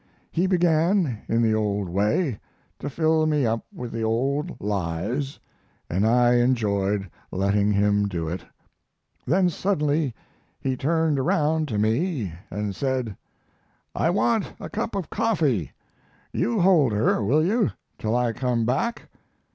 [0.31, 2.39] He began, in the old way,
[2.79, 5.39] to fill me up with the old lies,
[5.91, 8.43] and I enjoyed letting him do it.
[9.27, 10.15] Then suddenly
[10.59, 13.15] he turned round to me and said:
[13.93, 15.71] "'I want to get a cup of coffee.
[16.33, 19.07] You hold her, will you, till I come back?'